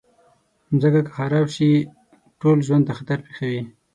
[0.73, 1.71] مځکه که خراب شي،
[2.39, 3.61] ټول ژوند ته خطر پېښوي.